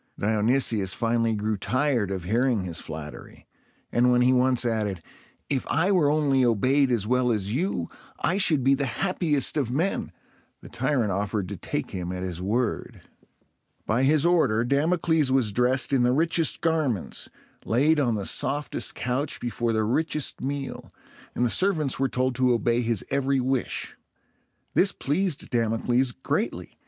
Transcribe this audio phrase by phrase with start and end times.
[0.17, 3.45] Dionysius finally grew tired of hearing his flattery;
[3.91, 5.03] and when he once added,
[5.47, 7.87] "If I were only obeyed as well as you,
[8.19, 10.11] I should be the happiest of men,"
[10.59, 13.01] the tyrant offered to take him at his word.
[13.85, 17.29] By his order, Damocles was dressed in the richest garments,
[17.63, 20.91] laid on the softest couch before the richest meal,
[21.35, 23.95] and the servants were told to obey his every wish.
[24.73, 26.79] This pleased Damocles greatly.